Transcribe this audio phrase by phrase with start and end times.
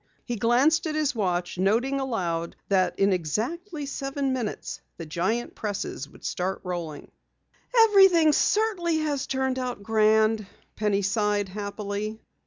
[0.25, 6.09] He glanced at his watch, noting aloud that in exactly seven minutes the giant presses
[6.09, 7.11] would start rolling.
[7.83, 12.19] "Everything certainly has turned out grand," Penny sighed happily.